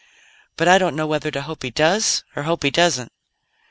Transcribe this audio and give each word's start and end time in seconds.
"But 0.57 0.67
I 0.67 0.79
don't 0.79 0.95
know 0.95 1.05
whether 1.05 1.29
to 1.29 1.43
hope 1.43 1.61
he 1.61 1.69
does 1.69 2.23
or 2.35 2.41
hope 2.41 2.63
he 2.63 2.71
doesn't." 2.71 3.11